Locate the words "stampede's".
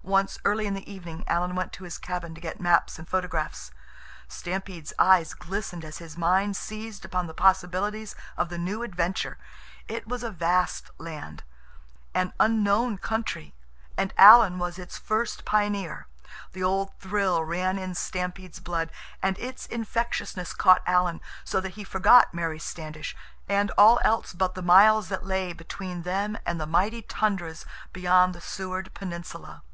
4.26-4.94, 17.94-18.60